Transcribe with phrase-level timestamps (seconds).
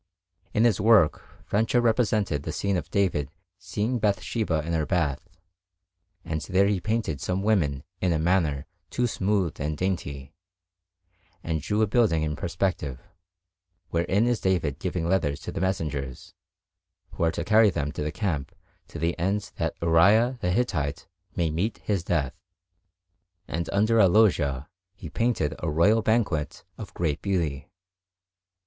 [0.55, 5.29] In his work Francia represented the scene of David seeing Bathsheba in her bath;
[6.25, 10.33] and there he painted some women in a manner too smooth and dainty,
[11.43, 12.99] and drew a building in perspective,
[13.89, 16.33] wherein is David giving letters to the messengers,
[17.11, 18.55] who are to carry them to the camp
[18.87, 21.05] to the end that Uriah the Hittite
[21.35, 22.33] may meet his death;
[23.47, 27.69] and under a loggia he painted a royal banquet of great beauty.